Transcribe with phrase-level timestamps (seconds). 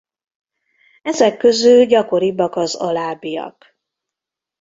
[1.01, 3.77] Ezek közül gyakoribbak az alábbiak.